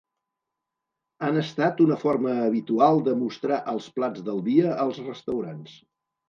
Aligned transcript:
Han 1.27 1.35
estat 1.41 1.83
una 1.85 1.97
forma 2.03 2.33
habitual 2.45 3.03
de 3.09 3.13
mostrar 3.19 3.61
els 3.75 3.91
plats 3.99 4.25
del 4.31 4.43
dia 4.49 4.73
als 4.87 4.99
restaurants. 5.13 5.79